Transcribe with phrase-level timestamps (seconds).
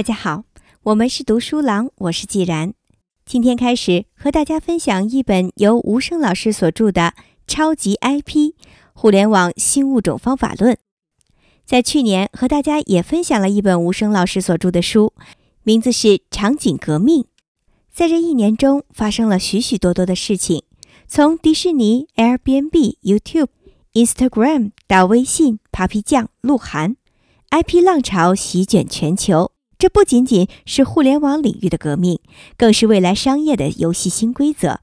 [0.00, 0.44] 大家好，
[0.84, 2.72] 我们是读书郎，我是既然。
[3.26, 7.12] 今天开始和大家分享一本由吴声老师所著的
[7.46, 8.54] 《超级 IP：
[8.94, 10.72] 互联网新物种方法论》。
[11.66, 15.12] 在去年和大家也分享了一本吴声老师所著的书，
[15.64, 17.24] 名字是《场景革命》。
[17.92, 20.62] 在这一年中，发生了许许多多的事情，
[21.06, 23.48] 从迪士尼、Airbnb、YouTube、
[23.92, 26.96] Instagram 到微信、Papi 酱、鹿晗
[27.50, 29.52] ，IP 浪潮席卷全球。
[29.80, 32.20] 这不仅仅是互联网领域的革命，
[32.58, 34.80] 更是未来商业的游戏新规则。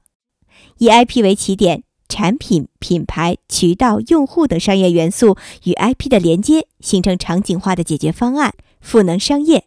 [0.78, 9.66] 以 IP 为起点，产品、品牌、渠道、用户等商业元素与 IP 的连接，形成场景化的解决方案，赋能商业。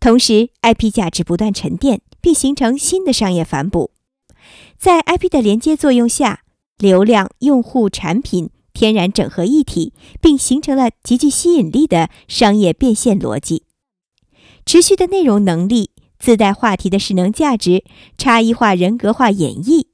[0.00, 3.92] 同时，IP 价值不断沉淀，并形成新的商业反哺。
[4.76, 6.40] 在 IP 的连接作用下，
[6.78, 13.62] 流量、用户、产品天然整合一体，并形成了极具吸引力的商业变现逻辑。
[14.66, 17.84] 持续的内容能力、自带话题的势能价值、
[18.18, 19.86] 差异化人格化演绎、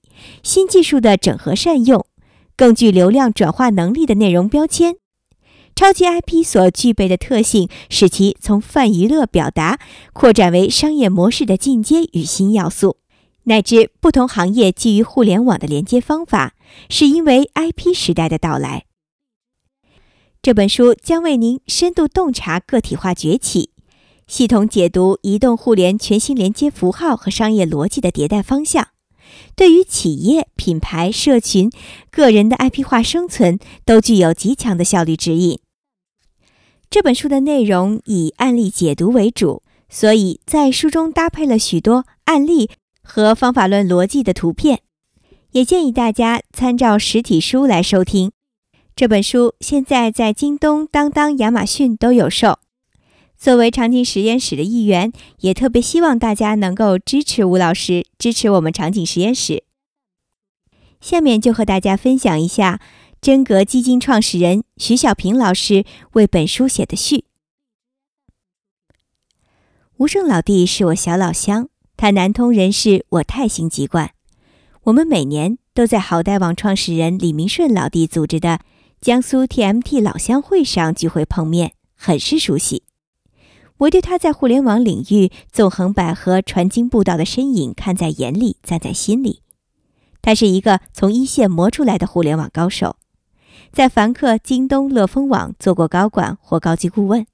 [0.43, 2.07] 新技术的整合善用、
[2.57, 4.97] 更具流量转化能力的内容标签，
[5.75, 9.79] 超级 IP 所具备的特性，使其从泛娱乐表达
[10.15, 12.97] 扩展为商业模式的进阶与新要素，
[13.43, 16.55] 乃至不同行业基于互联网的连接方法，
[16.89, 18.87] 是因为 IP 时代的到来。
[20.41, 23.72] 这本书将为您深度洞察个体化崛起。
[24.27, 28.89] 系统解读移动互联全新连接符号和商业逻辑的迭代方向，
[29.55, 31.71] 对于企业、品牌、社群、
[32.11, 35.59] 个人的 IP 化生存都具有极强的效率指引。
[36.89, 42.71] 这本书的内容以案例解读为主，所以在书中搭配了许多案例
[43.03, 44.81] 和方法论逻辑的图片，
[45.53, 48.33] 也建议大家参照实体书来收听。
[48.95, 52.59] 这本书现在在京东、当当、亚马逊都有售。
[53.43, 59.65] 作为场景实验室的一员，也特别希望大家能够支持吴老师，支持我们场景实验室。
[61.01, 62.81] 下面就和大家分享一下
[63.21, 67.25] 真格基金创始人徐小平老师为本书写的序。
[69.97, 74.13] 吴胜老弟是我小老乡，他南通人士，我泰兴籍贯。
[74.85, 78.61] 我们每年都在好贷网创始人李明顺老弟组织的
[79.01, 82.85] 江苏 TMT 老乡会上聚会碰面，很是熟悉。
[83.83, 89.41] 我对他在互联网领域纵横捭阖、传经布道的身影看在眼里，赞在心里。
[90.21, 92.95] 他是一个从一线磨出来的互联网高手，
[93.73, 97.27] 在凡客、京东、乐蜂网做过高管或高级顾问。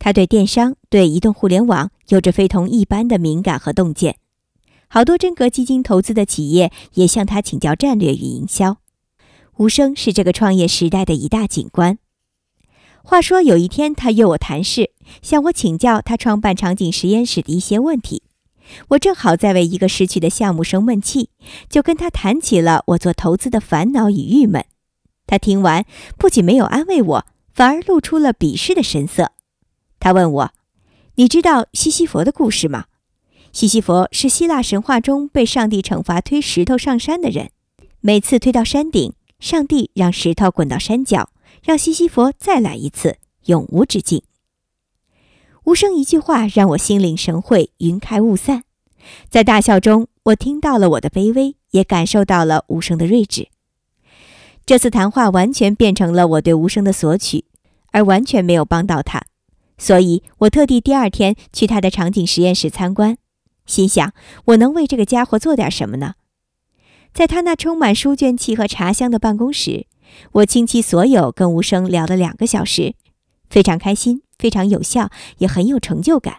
[0.00, 4.16] 他对电商、对移动互联网有着非同一般的敏感和洞见。
[4.88, 8.78] 好多真格基金投资的企业也向他请教战略与营销。
[9.58, 11.98] 吴声是这个创业时代的一大景观。
[13.06, 18.22] 话说有一天，他约我谈事，向我请教他创办场景实验室的一些问题。
[18.88, 21.28] 我正好在为一个失去的项目生闷气，
[21.68, 24.64] 就跟他谈起了我做投资的烦恼与郁闷。
[25.26, 25.84] 他听完，
[26.16, 29.32] 不仅没有安慰我，反而露出了鄙视的神色。
[30.00, 30.50] 他问我
[31.16, 32.86] ：“你知道西西弗的故事吗？
[33.52, 37.50] 西西弗是希腊神话中被上帝惩罚推石头上山的人。
[38.00, 41.28] 每次推到山顶，上帝让石头滚到山脚。”
[41.64, 43.16] 让西西弗再来一次，
[43.46, 44.22] 永无止境。
[45.64, 48.64] 无声一句话，让我心领神会，云开雾散。
[49.30, 53.48] 在大笑中，我听到了我的卑微，也感受到了无声的睿智。
[54.66, 57.46] 这次谈话完全变成了我对无声的索取，
[57.92, 59.22] 而完全没有帮到他。
[59.78, 63.16] 所以我特地第二天去他的场景实验室参观，
[63.64, 64.12] 心想
[64.44, 66.16] 我能为这个家伙做点什么呢？
[67.14, 69.86] 在他那充满书卷气和茶香的办公室。
[70.32, 72.94] 我倾其所有跟吴声聊了两个小时，
[73.48, 76.38] 非常开心，非常有效，也很有成就感。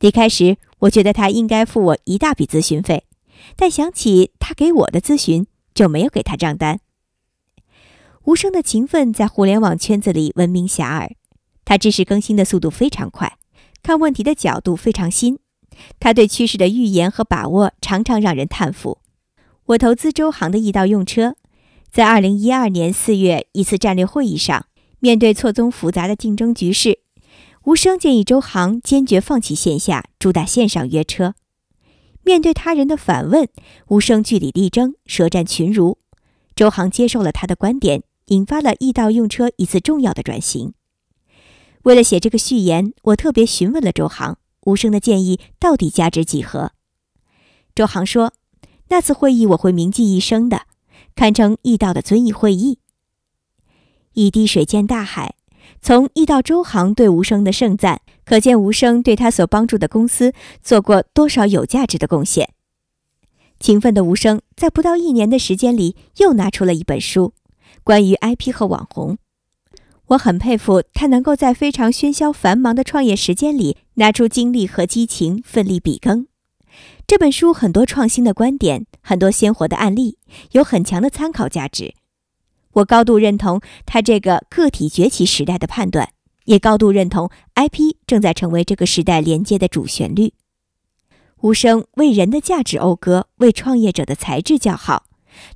[0.00, 3.04] 离开时，我觉得他应该付我一大笔咨询费，
[3.56, 6.80] 但想起他给我的咨询，就没有给他账单。
[8.24, 11.10] 吴声的勤奋在互联网圈子里闻名遐迩，
[11.64, 13.38] 他知识更新的速度非常快，
[13.82, 15.38] 看问题的角度非常新，
[15.98, 18.98] 他对趋势的预言和把握常常让人叹服。
[19.66, 21.36] 我投资周航的易到用车。
[21.90, 24.66] 在二零一二年四月一次战略会议上，
[25.00, 27.00] 面对错综复杂的竞争局势，
[27.64, 31.34] 吴声建议周航坚决放弃线下，主打线上约车。
[32.22, 33.48] 面对他人的反问，
[33.88, 35.98] 吴声据理力争，舌战群儒。
[36.54, 40.74] 周航接受了他的观点，引发了易到用车一次重要的转型。
[41.84, 46.72] 为了写这个序言，我特别询问了周航，吴声的建议到底价值几何？
[47.74, 48.34] 周航说
[48.90, 50.62] ：“那次会议我会铭记一生的。”
[51.18, 52.78] 堪称易道的遵义会议。
[54.12, 55.34] 一滴水见大海，
[55.82, 60.32] 从易到周行对吴声的盛赞，可见吴声对他所帮助的公司
[60.62, 62.50] 做过多少有价值的贡献。
[63.58, 67.32] 勤奋的吴声在不到一年的时间里，又拿出了一本书，
[67.82, 69.18] 关于 IP 和网红。
[70.10, 76.27] 我很佩服他能够在非常喧嚣繁忙的创业时间里，拿出精力和激情，奋力比耕。
[77.06, 80.18] 这本书很多创新的观点，很多鲜活的案例，
[80.52, 81.94] 有很强的参考价值。
[82.72, 86.10] 我高度认同他这个个体崛起时代的判断，
[86.44, 90.34] 也高度认同 IP 正在成为这个时代连接的主旋律。
[91.40, 95.04] 吴声为人的价值讴歌，为创业者的才智叫好。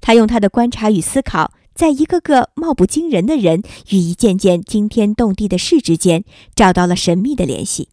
[0.01, 6.25] 他用他的观察与思考，在一个个貌不惊人的人与一件件惊天动地的事之间，
[6.55, 7.89] 找到了神秘的联系。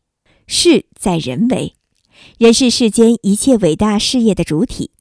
[0.46, 1.76] 事在人为，
[2.38, 4.92] 人是世间一切伟大事业的主体，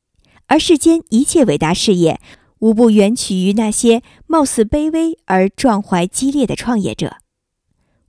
[0.47, 2.21] 而世间一切伟大事业，
[2.59, 7.17] 无不源起于那些貌似卑微而壮怀激烈的创业者。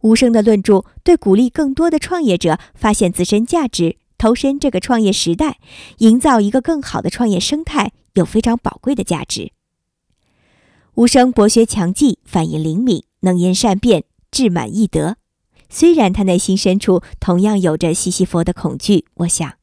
[0.02, 3.98] 吴声的论著对鼓励更多的创业者发现自身价值。
[4.18, 5.60] 投身这个创业时代，
[6.00, 9.54] 营造一个更好的创业生态，有非常宝贵的价值。
[10.96, 15.16] 吴声博学强记，反应灵敏，能言善辩，志满意得。
[15.70, 19.54] 虽然他内心深处同样有着西西弗的恐惧，我想，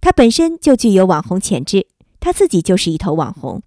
[0.00, 1.88] 他本身就具有网红潜质，
[2.20, 3.62] 他自己就是一头网红。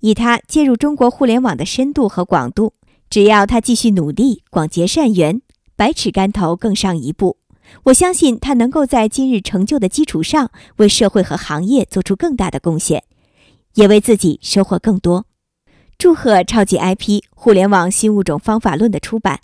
[0.00, 2.74] 以他介入中国互联网的深度和广度，
[3.08, 5.40] 只要他继续努力，广结善缘，
[5.76, 7.38] 百尺竿头更上一步。
[7.84, 13.04] 我相信他能够在今日成就的基础上，为社会和行业做出更大的贡献，
[13.76, 15.24] 也为自己收获更多。
[15.96, 19.40] 祝贺超级 IP《互联网新物种方法论》的出版，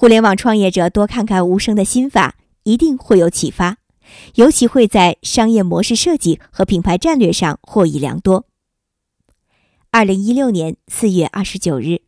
[0.00, 3.78] 互联网创业者多看看无声的心法，一定会有启发，
[4.36, 8.46] 尤其会在商业模式设计和品牌战略上获益良多。
[9.90, 12.02] 二零一六年四月二十九日，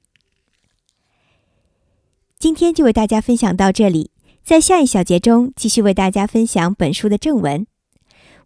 [2.39, 4.13] 今天就为大家分享到这里。
[4.45, 7.67] 在下一小节中，继续为大家分享本书的正文。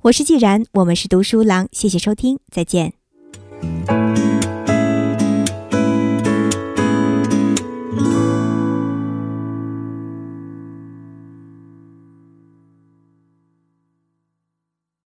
[0.04, 2.94] 我是既然，我们是读书郎，谢谢收听，再见。